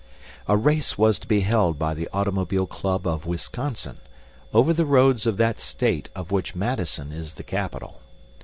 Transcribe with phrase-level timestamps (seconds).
[0.47, 3.99] A race was to be held by the automobile Club of Wisconsin,
[4.51, 8.01] over the roads of that state of which Madison is the capital.